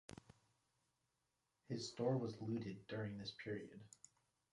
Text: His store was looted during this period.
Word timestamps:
His 1.69 1.87
store 1.89 2.17
was 2.17 2.41
looted 2.41 2.87
during 2.87 3.19
this 3.19 3.29
period. 3.43 3.79